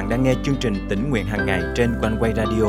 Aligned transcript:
bạn 0.00 0.08
đang 0.08 0.22
nghe 0.22 0.34
chương 0.42 0.56
trình 0.60 0.74
tỉnh 0.88 1.10
nguyện 1.10 1.26
hàng 1.26 1.46
ngày 1.46 1.62
trên 1.76 1.94
quanh 2.00 2.16
quay 2.20 2.32
radio 2.36 2.64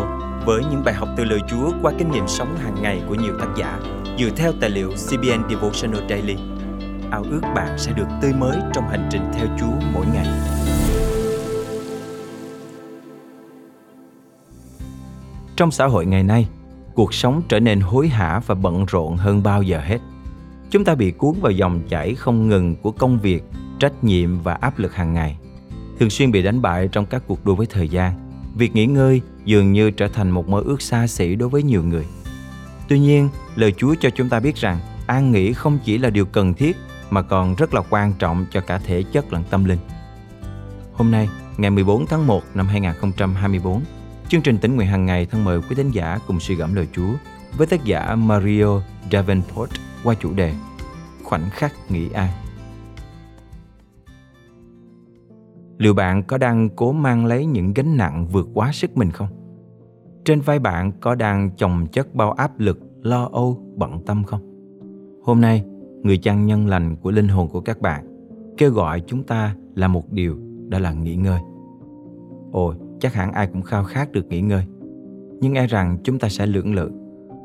với 0.46 0.62
những 0.72 0.84
bài 0.86 0.94
học 0.94 1.10
từ 1.18 1.24
lời 1.24 1.40
Chúa 1.50 1.72
qua 1.82 1.92
kinh 1.98 2.12
nghiệm 2.12 2.28
sống 2.28 2.58
hàng 2.58 2.76
ngày 2.82 3.02
của 3.08 3.16
nhiều 3.16 3.34
tác 3.40 3.48
giả 3.58 3.80
dựa 4.20 4.30
theo 4.36 4.52
tài 4.62 4.70
liệu 4.70 4.90
CBN 4.90 5.50
Devotional 5.50 6.10
Daily. 6.10 6.36
Ao 7.12 7.24
ước 7.32 7.42
bạn 7.56 7.78
sẽ 7.78 7.92
được 7.92 8.08
tươi 8.22 8.34
mới 8.34 8.58
trong 8.74 8.88
hành 8.90 9.10
trình 9.12 9.22
theo 9.34 9.48
Chúa 9.60 9.88
mỗi 9.94 10.06
ngày. 10.14 10.28
Trong 15.56 15.72
xã 15.72 15.86
hội 15.86 16.06
ngày 16.06 16.24
nay, 16.24 16.48
cuộc 16.96 17.14
sống 17.14 17.42
trở 17.50 17.60
nên 17.60 17.80
hối 17.82 18.08
hả 18.08 18.42
và 18.48 18.56
bận 18.56 18.86
rộn 18.86 19.18
hơn 19.18 19.44
bao 19.44 19.64
giờ 19.64 19.80
hết. 19.80 20.00
Chúng 20.70 20.86
ta 20.86 20.96
bị 20.96 21.12
cuốn 21.12 21.34
vào 21.42 21.52
dòng 21.52 21.82
chảy 21.90 22.16
không 22.16 22.48
ngừng 22.48 22.76
của 22.76 22.92
công 22.92 23.20
việc, 23.20 23.44
trách 23.80 24.04
nhiệm 24.04 24.40
và 24.40 24.54
áp 24.54 24.80
lực 24.80 24.96
hàng 24.96 25.14
ngày. 25.14 25.38
Thường 26.02 26.10
xuyên 26.10 26.32
bị 26.32 26.42
đánh 26.42 26.62
bại 26.62 26.90
trong 26.92 27.06
các 27.06 27.24
cuộc 27.28 27.46
đua 27.46 27.56
với 27.56 27.68
thời 27.70 27.90
gian. 27.90 28.14
Việc 28.56 28.76
nghỉ 28.76 28.86
ngơi 28.86 29.22
dường 29.46 29.74
như 29.74 29.92
trở 29.92 30.08
thành 30.08 30.32
một 30.32 30.50
mơ 30.50 30.62
ước 30.66 30.82
xa 30.82 31.08
xỉ 31.08 31.36
đối 31.36 31.50
với 31.50 31.64
nhiều 31.64 31.84
người. 31.84 32.06
Tuy 32.88 33.00
nhiên, 33.00 33.30
lời 33.56 33.74
Chúa 33.78 33.96
cho 34.02 34.10
chúng 34.10 34.30
ta 34.30 34.40
biết 34.40 34.56
rằng 34.56 34.80
an 35.08 35.32
nghỉ 35.32 35.54
không 35.54 35.80
chỉ 35.86 35.98
là 35.98 36.10
điều 36.10 36.26
cần 36.26 36.54
thiết 36.54 36.78
mà 37.10 37.22
còn 37.22 37.56
rất 37.56 37.74
là 37.74 37.82
quan 37.90 38.14
trọng 38.20 38.46
cho 38.52 38.62
cả 38.62 38.78
thể 38.78 39.04
chất 39.04 39.34
lẫn 39.34 39.44
tâm 39.50 39.66
linh. 39.66 39.80
Hôm 40.94 41.12
nay, 41.12 41.30
ngày 41.58 41.72
14 41.72 42.06
tháng 42.06 42.28
1 42.28 42.44
năm 42.54 42.68
2024, 42.68 43.82
chương 44.30 44.42
trình 44.42 44.58
tỉnh 44.58 44.76
nguyện 44.76 44.88
hàng 44.88 45.06
ngày 45.06 45.26
thân 45.26 45.44
mời 45.44 45.62
quý 45.62 45.76
thính 45.76 45.92
giả 45.92 46.20
cùng 46.28 46.40
suy 46.40 46.56
gẫm 46.56 46.74
lời 46.74 46.88
Chúa 46.96 47.14
với 47.58 47.68
tác 47.68 47.84
giả 47.84 48.16
Mario 48.16 48.82
Davenport 49.12 49.72
qua 50.04 50.16
chủ 50.22 50.34
đề 50.34 50.54
Khoảnh 51.24 51.50
khắc 51.50 51.74
nghỉ 51.90 52.10
an. 52.10 52.41
Liệu 55.82 55.94
bạn 55.94 56.24
có 56.24 56.38
đang 56.38 56.70
cố 56.70 56.92
mang 56.92 57.26
lấy 57.26 57.46
những 57.46 57.74
gánh 57.74 57.98
nặng 57.98 58.28
vượt 58.32 58.48
quá 58.54 58.72
sức 58.74 58.98
mình 58.98 59.12
không? 59.12 59.28
Trên 60.26 60.42
vai 60.42 60.60
bạn 60.60 60.92
có 61.00 61.16
đang 61.16 61.50
chồng 61.58 61.88
chất 61.92 62.16
bao 62.16 62.32
áp 62.32 62.60
lực, 62.60 62.80
lo 63.02 63.30
âu, 63.32 63.58
bận 63.76 64.06
tâm 64.06 64.24
không? 64.24 64.42
Hôm 65.24 65.42
nay, 65.42 65.66
người 66.04 66.18
chăn 66.18 66.46
nhân 66.46 66.68
lành 66.68 66.96
của 66.96 67.12
linh 67.12 67.28
hồn 67.28 67.50
của 67.50 67.62
các 67.62 67.82
bạn 67.82 68.06
kêu 68.58 68.72
gọi 68.72 69.02
chúng 69.08 69.24
ta 69.24 69.56
là 69.76 69.88
một 69.88 70.12
điều, 70.12 70.38
đó 70.70 70.80
là 70.80 70.94
nghỉ 70.94 71.16
ngơi. 71.16 71.40
Ồ 72.52 72.74
chắc 73.00 73.14
hẳn 73.14 73.32
ai 73.32 73.48
cũng 73.48 73.62
khao 73.62 73.84
khát 73.84 74.12
được 74.12 74.28
nghỉ 74.28 74.42
ngơi. 74.42 74.66
Nhưng 75.40 75.54
e 75.54 75.68
rằng 75.68 75.98
chúng 76.04 76.20
ta 76.20 76.30
sẽ 76.30 76.46
lưỡng 76.46 76.76
lự. 76.76 76.92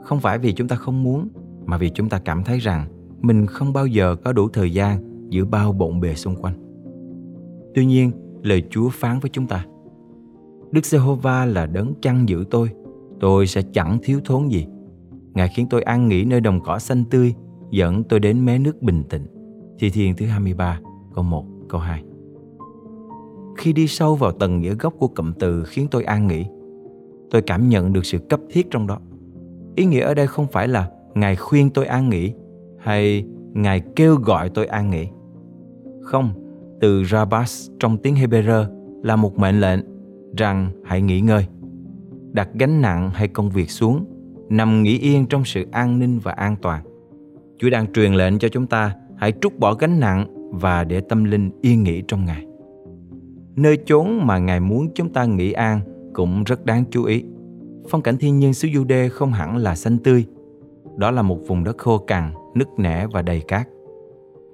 Không 0.02 0.20
phải 0.20 0.38
vì 0.38 0.52
chúng 0.52 0.68
ta 0.68 0.76
không 0.76 1.02
muốn, 1.02 1.28
mà 1.64 1.76
vì 1.78 1.90
chúng 1.90 2.08
ta 2.08 2.18
cảm 2.18 2.44
thấy 2.44 2.58
rằng 2.58 2.86
mình 3.20 3.46
không 3.46 3.72
bao 3.72 3.86
giờ 3.86 4.16
có 4.24 4.32
đủ 4.32 4.48
thời 4.48 4.72
gian 4.72 4.98
giữa 5.30 5.44
bao 5.44 5.72
bộn 5.72 6.00
bề 6.00 6.14
xung 6.14 6.36
quanh. 6.36 6.54
Tuy 7.74 7.86
nhiên 7.86 8.10
lời 8.46 8.62
Chúa 8.70 8.88
phán 8.88 9.18
với 9.20 9.30
chúng 9.30 9.46
ta. 9.46 9.66
Đức 10.70 10.84
Giê-hô-va 10.84 11.44
là 11.44 11.66
đấng 11.66 11.94
chăn 12.02 12.28
giữ 12.28 12.44
tôi, 12.50 12.70
tôi 13.20 13.46
sẽ 13.46 13.62
chẳng 13.72 13.98
thiếu 14.02 14.20
thốn 14.24 14.48
gì. 14.48 14.66
Ngài 15.34 15.48
khiến 15.48 15.66
tôi 15.70 15.82
an 15.82 16.08
nghỉ 16.08 16.24
nơi 16.24 16.40
đồng 16.40 16.60
cỏ 16.60 16.78
xanh 16.78 17.04
tươi, 17.10 17.34
dẫn 17.70 18.04
tôi 18.04 18.20
đến 18.20 18.44
mé 18.44 18.58
nước 18.58 18.82
bình 18.82 19.04
tĩnh. 19.08 19.26
Thi 19.78 19.90
Thiên 19.90 20.16
thứ 20.16 20.26
23, 20.26 20.80
câu 21.14 21.24
1, 21.24 21.44
câu 21.68 21.80
2. 21.80 22.02
Khi 23.56 23.72
đi 23.72 23.86
sâu 23.86 24.14
vào 24.14 24.32
tầng 24.32 24.60
nghĩa 24.60 24.74
gốc 24.74 24.94
của 24.98 25.08
cụm 25.08 25.32
từ 25.32 25.64
khiến 25.64 25.86
tôi 25.90 26.04
an 26.04 26.26
nghỉ, 26.26 26.44
tôi 27.30 27.42
cảm 27.42 27.68
nhận 27.68 27.92
được 27.92 28.06
sự 28.06 28.18
cấp 28.18 28.40
thiết 28.50 28.70
trong 28.70 28.86
đó. 28.86 28.98
Ý 29.76 29.84
nghĩa 29.84 30.00
ở 30.00 30.14
đây 30.14 30.26
không 30.26 30.46
phải 30.46 30.68
là 30.68 30.90
Ngài 31.14 31.36
khuyên 31.36 31.70
tôi 31.70 31.86
an 31.86 32.08
nghỉ 32.08 32.32
hay 32.78 33.24
Ngài 33.52 33.80
kêu 33.96 34.16
gọi 34.16 34.48
tôi 34.48 34.66
an 34.66 34.90
nghỉ. 34.90 35.08
Không, 36.02 36.45
từ 36.80 37.04
Rabas 37.04 37.70
trong 37.80 37.98
tiếng 37.98 38.14
Hebrew 38.14 38.64
là 39.02 39.16
một 39.16 39.38
mệnh 39.38 39.60
lệnh 39.60 39.80
rằng 40.36 40.70
hãy 40.84 41.02
nghỉ 41.02 41.20
ngơi. 41.20 41.46
Đặt 42.32 42.48
gánh 42.54 42.80
nặng 42.80 43.10
hay 43.14 43.28
công 43.28 43.50
việc 43.50 43.70
xuống, 43.70 44.04
nằm 44.48 44.82
nghỉ 44.82 44.98
yên 44.98 45.26
trong 45.26 45.44
sự 45.44 45.66
an 45.72 45.98
ninh 45.98 46.18
và 46.18 46.32
an 46.32 46.56
toàn. 46.62 46.82
Chúa 47.58 47.70
đang 47.70 47.92
truyền 47.92 48.12
lệnh 48.12 48.38
cho 48.38 48.48
chúng 48.48 48.66
ta 48.66 48.94
hãy 49.16 49.32
trút 49.40 49.58
bỏ 49.58 49.74
gánh 49.74 50.00
nặng 50.00 50.50
và 50.52 50.84
để 50.84 51.00
tâm 51.00 51.24
linh 51.24 51.50
yên 51.62 51.82
nghỉ 51.82 52.02
trong 52.08 52.24
Ngài. 52.24 52.46
Nơi 53.56 53.78
chốn 53.86 54.26
mà 54.26 54.38
Ngài 54.38 54.60
muốn 54.60 54.88
chúng 54.94 55.12
ta 55.12 55.24
nghỉ 55.24 55.52
an 55.52 55.80
cũng 56.14 56.44
rất 56.44 56.64
đáng 56.64 56.84
chú 56.90 57.04
ý. 57.04 57.24
Phong 57.88 58.02
cảnh 58.02 58.16
thiên 58.16 58.38
nhiên 58.38 58.54
xứ 58.54 58.68
Đê 58.86 59.08
không 59.08 59.32
hẳn 59.32 59.56
là 59.56 59.74
xanh 59.74 59.98
tươi. 59.98 60.24
Đó 60.96 61.10
là 61.10 61.22
một 61.22 61.38
vùng 61.46 61.64
đất 61.64 61.78
khô 61.78 61.98
cằn, 61.98 62.32
nứt 62.54 62.68
nẻ 62.78 63.06
và 63.06 63.22
đầy 63.22 63.40
cát 63.40 63.68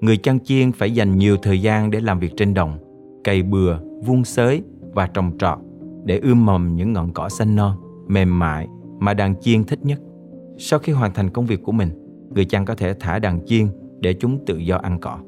người 0.02 0.16
chăn 0.16 0.40
chiên 0.40 0.72
phải 0.72 0.94
dành 0.94 1.18
nhiều 1.18 1.36
thời 1.36 1.62
gian 1.62 1.90
để 1.90 2.00
làm 2.00 2.18
việc 2.18 2.32
trên 2.36 2.54
đồng, 2.54 2.78
cày 3.24 3.42
bừa, 3.42 3.78
vuông 4.04 4.24
sới 4.24 4.62
và 4.92 5.06
trồng 5.06 5.38
trọt 5.38 5.58
để 6.04 6.18
ươm 6.18 6.46
mầm 6.46 6.76
những 6.76 6.92
ngọn 6.92 7.12
cỏ 7.12 7.28
xanh 7.28 7.56
non, 7.56 7.76
mềm 8.08 8.38
mại 8.38 8.68
mà 8.98 9.14
đàn 9.14 9.40
chiên 9.40 9.64
thích 9.64 9.78
nhất. 9.82 10.00
Sau 10.58 10.78
khi 10.78 10.92
hoàn 10.92 11.12
thành 11.14 11.30
công 11.30 11.46
việc 11.46 11.62
của 11.62 11.72
mình, 11.72 11.88
người 12.34 12.44
chăn 12.44 12.64
có 12.64 12.74
thể 12.74 12.94
thả 13.00 13.18
đàn 13.18 13.46
chiên 13.46 13.66
để 14.00 14.14
chúng 14.14 14.44
tự 14.46 14.56
do 14.56 14.76
ăn 14.76 14.98
cỏ. 15.00 15.18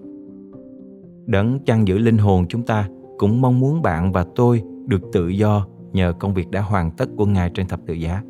Đấng 1.26 1.58
chăn 1.64 1.88
giữ 1.88 1.98
linh 1.98 2.18
hồn 2.18 2.46
chúng 2.48 2.62
ta 2.62 2.88
cũng 3.18 3.40
mong 3.40 3.60
muốn 3.60 3.82
bạn 3.82 4.12
và 4.12 4.26
tôi 4.36 4.62
được 4.86 5.00
tự 5.12 5.28
do 5.28 5.66
nhờ 5.92 6.12
công 6.12 6.34
việc 6.34 6.50
đã 6.50 6.60
hoàn 6.60 6.90
tất 6.90 7.08
của 7.16 7.26
Ngài 7.26 7.50
trên 7.54 7.66
thập 7.66 7.80
tự 7.86 7.94
giá. 7.94 8.22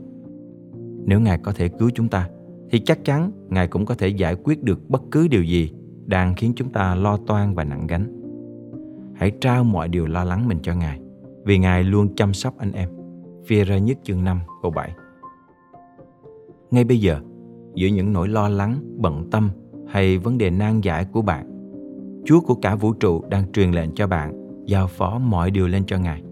Nếu 1.05 1.21
Ngài 1.21 1.39
có 1.39 1.53
thể 1.53 1.69
cứu 1.69 1.91
chúng 1.95 2.09
ta, 2.09 2.29
thì 2.71 2.79
chắc 2.79 3.05
chắn 3.05 3.31
Ngài 3.49 3.69
cũng 3.69 3.87
có 3.87 3.95
thể 3.95 4.09
giải 4.09 4.35
quyết 4.35 4.63
được 4.63 4.91
bất 4.91 5.03
cứ 5.11 5.29
điều 5.29 5.43
gì 5.43 5.71
đang 6.07 6.35
khiến 6.35 6.53
chúng 6.57 6.73
ta 6.73 6.95
lo 6.95 7.17
toan 7.17 7.55
và 7.55 7.65
nặng 7.65 7.87
gánh. 7.87 8.21
Hãy 9.15 9.33
trao 9.41 9.65
mọi 9.65 9.89
điều 9.89 10.07
lo 10.07 10.25
lắng 10.25 10.49
mình 10.49 10.59
cho 10.63 10.75
Ngài, 10.75 11.01
vì 11.45 11.59
Ngài 11.59 11.85
luôn 11.85 12.15
chăm 12.15 12.35
sóc 12.35 12.59
anh 12.59 12.73
em. 12.73 12.89
Phía 13.47 13.65
ra 13.65 13.79
nhất 13.79 13.99
chương 14.03 14.25
5 14.25 14.41
câu 14.63 14.71
7 14.71 14.91
Ngay 16.71 16.85
bây 16.85 17.01
giờ, 17.01 17.21
giữa 17.75 17.89
những 17.89 18.13
nỗi 18.13 18.29
lo 18.29 18.49
lắng, 18.49 18.97
bận 18.97 19.31
tâm 19.31 19.51
hay 19.89 20.19
vấn 20.19 20.39
đề 20.39 20.51
nan 20.51 20.81
giải 20.81 21.07
của 21.13 21.23
bạn, 21.23 21.55
Chúa 22.25 22.41
của 22.41 22.55
cả 22.55 22.75
vũ 22.75 22.93
trụ 22.93 23.23
đang 23.31 23.53
truyền 23.53 23.71
lệnh 23.71 23.95
cho 23.95 24.07
bạn 24.07 24.45
giao 24.67 24.87
phó 24.87 25.19
mọi 25.19 25.51
điều 25.51 25.69
lên 25.69 25.85
cho 25.87 25.99
Ngài. 25.99 26.23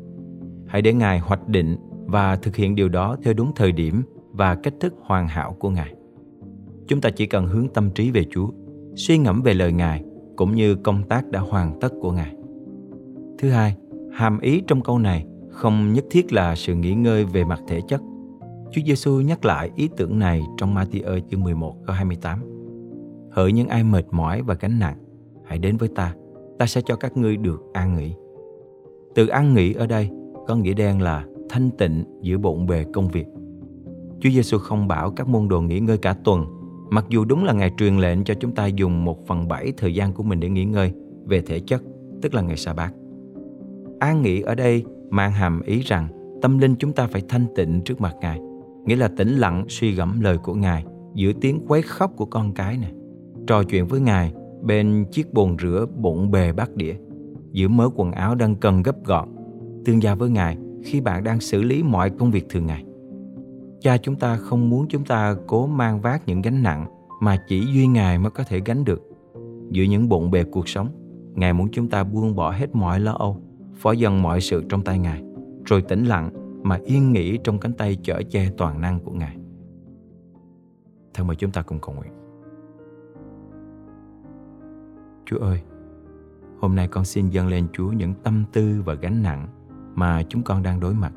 Hãy 0.66 0.82
để 0.82 0.92
Ngài 0.94 1.18
hoạch 1.18 1.48
định 1.48 1.76
và 2.06 2.36
thực 2.36 2.56
hiện 2.56 2.74
điều 2.74 2.88
đó 2.88 3.16
theo 3.22 3.34
đúng 3.34 3.52
thời 3.56 3.72
điểm 3.72 4.02
và 4.32 4.54
cách 4.54 4.74
thức 4.80 4.94
hoàn 5.00 5.28
hảo 5.28 5.56
của 5.58 5.70
Ngài. 5.70 5.94
Chúng 6.86 7.00
ta 7.00 7.10
chỉ 7.10 7.26
cần 7.26 7.46
hướng 7.46 7.68
tâm 7.68 7.90
trí 7.90 8.10
về 8.10 8.24
Chúa 8.30 8.48
suy 8.94 9.18
ngẫm 9.18 9.42
về 9.42 9.54
lời 9.54 9.72
Ngài 9.72 10.04
cũng 10.36 10.54
như 10.54 10.74
công 10.74 11.02
tác 11.02 11.30
đã 11.30 11.40
hoàn 11.40 11.80
tất 11.80 11.92
của 12.00 12.12
Ngài. 12.12 12.34
Thứ 13.38 13.50
hai, 13.50 13.76
hàm 14.12 14.40
ý 14.40 14.62
trong 14.66 14.80
câu 14.80 14.98
này 14.98 15.26
không 15.50 15.92
nhất 15.92 16.04
thiết 16.10 16.32
là 16.32 16.54
sự 16.54 16.74
nghỉ 16.74 16.94
ngơi 16.94 17.24
về 17.24 17.44
mặt 17.44 17.60
thể 17.68 17.80
chất. 17.88 18.00
Chúa 18.70 18.82
Giêsu 18.86 19.20
nhắc 19.20 19.44
lại 19.44 19.70
ý 19.76 19.88
tưởng 19.96 20.18
này 20.18 20.42
trong 20.56 20.74
Matthew 20.74 21.20
chương 21.30 21.42
11 21.42 21.74
câu 21.86 21.96
28. 21.96 22.38
Hỡi 23.30 23.52
những 23.52 23.68
ai 23.68 23.84
mệt 23.84 24.04
mỏi 24.10 24.42
và 24.42 24.54
gánh 24.54 24.78
nặng, 24.78 24.96
hãy 25.44 25.58
đến 25.58 25.76
với 25.76 25.88
ta, 25.88 26.14
ta 26.58 26.66
sẽ 26.66 26.80
cho 26.84 26.96
các 26.96 27.16
ngươi 27.16 27.36
được 27.36 27.62
an 27.72 27.96
nghỉ. 27.96 28.14
Từ 29.14 29.26
an 29.26 29.54
nghỉ 29.54 29.72
ở 29.72 29.86
đây 29.86 30.10
có 30.46 30.56
nghĩa 30.56 30.74
đen 30.74 31.02
là 31.02 31.24
thanh 31.48 31.70
tịnh 31.70 32.04
giữa 32.22 32.38
bộn 32.38 32.66
bề 32.66 32.84
công 32.92 33.08
việc. 33.08 33.26
Chúa 34.20 34.30
Giêsu 34.30 34.58
không 34.58 34.88
bảo 34.88 35.10
các 35.10 35.28
môn 35.28 35.48
đồ 35.48 35.60
nghỉ 35.60 35.80
ngơi 35.80 35.98
cả 35.98 36.14
tuần 36.24 36.61
Mặc 36.92 37.04
dù 37.08 37.24
đúng 37.24 37.44
là 37.44 37.52
ngày 37.52 37.70
truyền 37.78 37.96
lệnh 37.96 38.24
cho 38.24 38.34
chúng 38.34 38.54
ta 38.54 38.66
dùng 38.66 39.04
một 39.04 39.26
phần 39.26 39.48
bảy 39.48 39.72
thời 39.76 39.94
gian 39.94 40.12
của 40.12 40.22
mình 40.22 40.40
để 40.40 40.48
nghỉ 40.48 40.64
ngơi 40.64 40.92
về 41.24 41.40
thể 41.40 41.60
chất, 41.60 41.82
tức 42.22 42.34
là 42.34 42.42
ngày 42.42 42.56
sa 42.56 42.74
bát. 42.74 42.92
An 44.00 44.22
nghỉ 44.22 44.40
ở 44.40 44.54
đây 44.54 44.84
mang 45.10 45.32
hàm 45.32 45.62
ý 45.62 45.80
rằng 45.80 46.08
tâm 46.42 46.58
linh 46.58 46.74
chúng 46.78 46.92
ta 46.92 47.06
phải 47.06 47.22
thanh 47.28 47.46
tịnh 47.56 47.80
trước 47.84 48.00
mặt 48.00 48.14
Ngài, 48.20 48.40
nghĩa 48.84 48.96
là 48.96 49.08
tĩnh 49.08 49.28
lặng 49.28 49.64
suy 49.68 49.92
gẫm 49.92 50.20
lời 50.20 50.38
của 50.38 50.54
Ngài 50.54 50.84
giữa 51.14 51.32
tiếng 51.40 51.60
quấy 51.68 51.82
khóc 51.82 52.12
của 52.16 52.26
con 52.26 52.52
cái 52.52 52.78
này. 52.78 52.92
Trò 53.46 53.62
chuyện 53.62 53.86
với 53.86 54.00
Ngài 54.00 54.32
bên 54.62 55.04
chiếc 55.12 55.34
bồn 55.34 55.56
rửa 55.62 55.86
bụng 55.96 56.30
bề 56.30 56.52
bát 56.52 56.74
đĩa, 56.74 56.94
giữa 57.52 57.68
mớ 57.68 57.88
quần 57.94 58.12
áo 58.12 58.34
đang 58.34 58.54
cần 58.54 58.82
gấp 58.82 59.04
gọn, 59.04 59.28
tương 59.84 60.02
giao 60.02 60.16
với 60.16 60.30
Ngài 60.30 60.56
khi 60.84 61.00
bạn 61.00 61.24
đang 61.24 61.40
xử 61.40 61.62
lý 61.62 61.82
mọi 61.82 62.10
công 62.10 62.30
việc 62.30 62.48
thường 62.48 62.66
ngày. 62.66 62.84
Cha 63.82 63.96
chúng 63.98 64.16
ta 64.16 64.36
không 64.36 64.70
muốn 64.70 64.86
chúng 64.88 65.04
ta 65.04 65.36
cố 65.46 65.66
mang 65.66 66.00
vác 66.00 66.26
những 66.26 66.42
gánh 66.42 66.62
nặng 66.62 66.86
mà 67.20 67.36
chỉ 67.48 67.66
duy 67.74 67.86
Ngài 67.86 68.18
mới 68.18 68.30
có 68.30 68.44
thể 68.44 68.60
gánh 68.64 68.84
được. 68.84 69.02
Giữa 69.70 69.82
những 69.82 70.08
bộn 70.08 70.30
bề 70.30 70.44
cuộc 70.44 70.68
sống, 70.68 70.88
Ngài 71.34 71.52
muốn 71.52 71.68
chúng 71.72 71.88
ta 71.88 72.04
buông 72.04 72.36
bỏ 72.36 72.50
hết 72.50 72.74
mọi 72.74 73.00
lo 73.00 73.12
âu, 73.12 73.42
phó 73.74 73.92
dần 73.92 74.22
mọi 74.22 74.40
sự 74.40 74.64
trong 74.68 74.84
tay 74.84 74.98
Ngài, 74.98 75.22
rồi 75.64 75.82
tĩnh 75.82 76.04
lặng 76.04 76.30
mà 76.62 76.78
yên 76.84 77.12
nghỉ 77.12 77.38
trong 77.44 77.58
cánh 77.58 77.72
tay 77.72 77.98
chở 78.02 78.22
che 78.30 78.50
toàn 78.56 78.80
năng 78.80 79.00
của 79.00 79.12
Ngài. 79.12 79.36
Thân 81.14 81.26
mời 81.26 81.36
chúng 81.36 81.50
ta 81.50 81.62
cùng 81.62 81.78
cầu 81.80 81.94
nguyện. 81.94 82.12
Chúa 85.24 85.38
ơi, 85.38 85.60
hôm 86.60 86.76
nay 86.76 86.88
con 86.88 87.04
xin 87.04 87.28
dâng 87.28 87.48
lên 87.48 87.66
Chúa 87.72 87.92
những 87.92 88.14
tâm 88.22 88.44
tư 88.52 88.82
và 88.84 88.94
gánh 88.94 89.22
nặng 89.22 89.48
mà 89.94 90.22
chúng 90.28 90.42
con 90.42 90.62
đang 90.62 90.80
đối 90.80 90.94
mặt. 90.94 91.12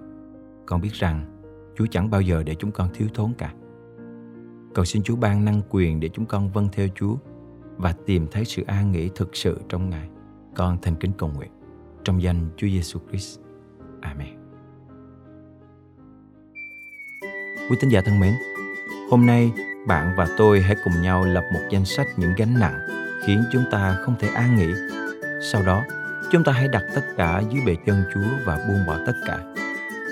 Con 0.65 0.81
biết 0.81 0.94
rằng 0.94 1.34
Chúa 1.77 1.86
chẳng 1.92 2.10
bao 2.10 2.22
giờ 2.22 2.44
để 2.44 2.56
chúng 2.56 2.72
con 2.72 2.89
thiếu 2.94 3.07
thốn 3.13 3.33
cả. 3.38 3.54
Cầu 4.74 4.86
xin 4.86 5.04
Chúa 5.04 5.16
ban 5.16 5.45
năng 5.45 5.62
quyền 5.69 6.00
để 6.00 6.10
chúng 6.10 6.25
con 6.25 6.50
vâng 6.51 6.69
theo 6.72 6.88
Chúa 6.95 7.16
và 7.77 7.94
tìm 8.06 8.27
thấy 8.31 8.45
sự 8.45 8.63
an 8.68 8.92
nghỉ 8.92 9.10
thực 9.16 9.36
sự 9.36 9.62
trong 9.69 9.89
Ngài. 9.89 10.10
Con 10.56 10.77
thành 10.81 10.95
kính 10.95 11.12
cầu 11.18 11.30
nguyện 11.36 11.51
trong 12.04 12.22
danh 12.22 12.50
Chúa 12.57 12.68
Giêsu 12.68 13.00
Christ. 13.10 13.39
Amen. 14.01 14.36
Quý 17.69 17.78
tín 17.81 17.89
giả 17.89 18.01
thân 18.06 18.19
mến, 18.19 18.33
hôm 19.12 19.25
nay 19.25 19.51
bạn 19.88 20.13
và 20.18 20.28
tôi 20.38 20.62
hãy 20.62 20.75
cùng 20.83 21.01
nhau 21.01 21.25
lập 21.25 21.44
một 21.54 21.60
danh 21.71 21.86
sách 21.86 22.07
những 22.18 22.33
gánh 22.38 22.60
nặng 22.60 22.80
khiến 23.25 23.44
chúng 23.51 23.63
ta 23.71 23.98
không 24.01 24.16
thể 24.19 24.28
an 24.28 24.56
nghỉ. 24.56 24.74
Sau 25.51 25.63
đó, 25.63 25.83
chúng 26.31 26.44
ta 26.44 26.51
hãy 26.51 26.68
đặt 26.68 26.83
tất 26.95 27.01
cả 27.18 27.42
dưới 27.51 27.62
bề 27.66 27.75
chân 27.86 28.04
Chúa 28.13 28.45
và 28.45 28.66
buông 28.68 28.86
bỏ 28.88 28.98
tất 29.06 29.13
cả. 29.25 29.39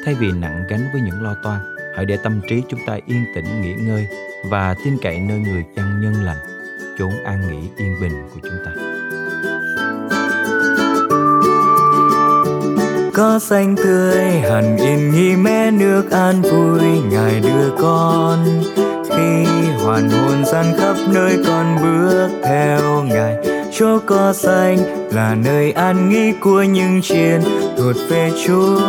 Thay 0.05 0.15
vì 0.15 0.31
nặng 0.31 0.63
gánh 0.69 0.89
với 0.93 1.01
những 1.01 1.23
lo 1.23 1.35
toan, 1.43 1.59
hãy 1.95 2.05
để 2.05 2.17
tâm 2.23 2.41
trí 2.49 2.61
chúng 2.69 2.79
ta 2.87 2.97
yên 3.05 3.25
tĩnh 3.35 3.61
nghỉ 3.61 3.73
ngơi 3.73 4.07
và 4.45 4.75
tin 4.85 4.97
cậy 5.01 5.19
nơi 5.19 5.39
người 5.39 5.65
chăn 5.75 6.01
nhân 6.01 6.13
lành, 6.23 6.37
chốn 6.99 7.11
an 7.25 7.41
nghỉ 7.47 7.69
yên 7.77 7.95
bình 8.01 8.29
của 8.33 8.39
chúng 8.43 8.65
ta. 8.65 8.71
có 13.13 13.39
xanh 13.39 13.75
tươi 13.75 14.21
hẳn 14.21 14.77
yên 14.77 15.11
nghi 15.11 15.35
mé 15.35 15.71
nước 15.71 16.11
an 16.11 16.41
vui 16.41 17.01
ngài 17.11 17.39
đưa 17.39 17.69
con 17.77 18.45
khi 19.09 19.45
hoàn 19.83 20.09
hồn 20.09 20.45
gian 20.45 20.65
khắp 20.77 20.95
nơi 21.13 21.37
con 21.47 21.77
bước 21.81 22.29
theo 22.43 23.03
ngài 23.03 23.35
chỗ 23.71 23.99
có 24.05 24.33
xanh 24.33 24.77
là 25.11 25.35
nơi 25.35 25.71
an 25.71 26.09
nghỉ 26.09 26.31
của 26.39 26.63
những 26.63 27.01
chiên 27.01 27.41
thuộc 27.77 27.95
về 28.09 28.31
chúa 28.45 28.81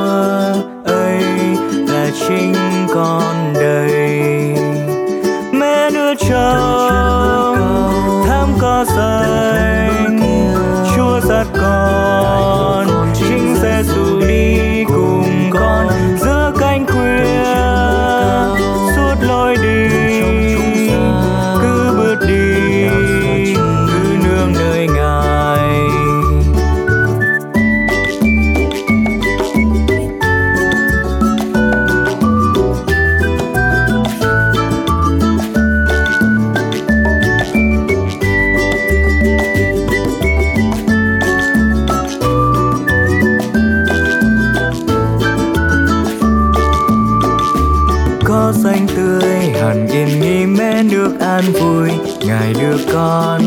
xanh 48.62 48.86
tươi, 48.96 49.38
hẳn 49.60 49.86
yên 49.88 50.20
nghỉ 50.20 50.46
mẹ 50.46 50.82
được 50.82 51.20
an 51.20 51.44
vui. 51.52 51.90
Ngài 52.26 52.54
đưa 52.54 52.76
con 52.92 53.42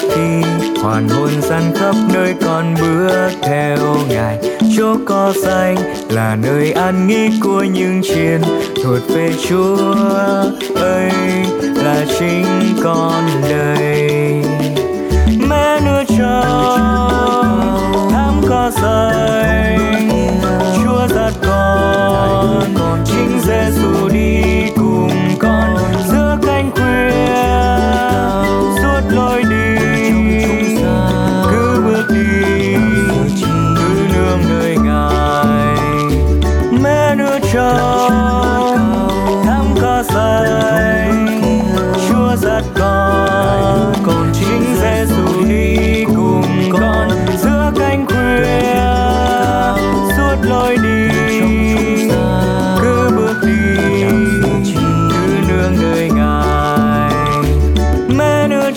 khi 0.00 0.42
hoàn 0.82 1.08
hồn 1.08 1.30
gian 1.40 1.62
khắp 1.76 1.94
nơi 2.14 2.34
con 2.44 2.74
bước 2.80 3.30
theo 3.42 3.96
ngài. 4.08 4.38
Chỗ 4.76 4.96
có 5.06 5.32
xanh 5.42 5.76
là 6.08 6.36
nơi 6.36 6.72
an 6.72 7.06
nghỉ 7.06 7.30
của 7.42 7.62
những 7.62 8.02
chiến 8.02 8.40
thuộc 8.84 9.08
về 9.08 9.32
chúa 9.48 9.94
ơi, 10.74 11.10
là 11.74 12.04
chính 12.18 12.46
con 12.82 13.24
đây. 13.50 14.42
Mẹ 15.48 15.80
nuôi 15.86 16.04
trâu 16.18 16.78
thắm 18.10 18.40
có 18.48 18.70
xanh. 18.70 20.08
Chúa 20.84 21.06
dắt 21.14 21.32
con, 21.46 22.74
chính 23.06 23.40
giê 23.46 23.70
xu 23.70 24.08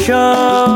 mẹ 0.10 0.75